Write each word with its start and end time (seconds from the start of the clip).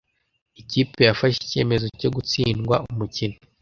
Ikipe 0.61 0.99
yafashe 1.07 1.39
icyemezo 1.43 1.85
cyo 1.99 2.09
gutsindwa 2.15 2.75
umukino. 2.89 3.37